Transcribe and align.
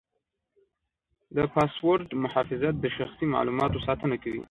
د 1.35 1.37
پاسورډ 1.53 2.07
محافظت 2.23 2.75
د 2.79 2.85
شخصي 2.97 3.25
معلوماتو 3.33 3.77
ساتنه 3.87 4.15
کوي. 4.23 4.39